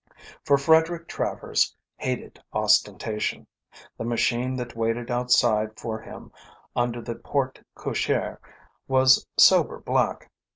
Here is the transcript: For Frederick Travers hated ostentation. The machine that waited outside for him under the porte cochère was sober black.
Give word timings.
For 0.43 0.57
Frederick 0.57 1.07
Travers 1.07 1.75
hated 1.97 2.41
ostentation. 2.53 3.45
The 3.99 4.03
machine 4.03 4.55
that 4.55 4.75
waited 4.75 5.11
outside 5.11 5.79
for 5.79 6.01
him 6.01 6.31
under 6.75 7.03
the 7.03 7.13
porte 7.13 7.63
cochère 7.77 8.39
was 8.87 9.27
sober 9.37 9.77
black. 9.79 10.31